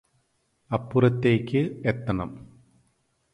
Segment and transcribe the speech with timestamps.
[0.71, 2.31] അപ്പുറത്തേയ്ക് എത്തണം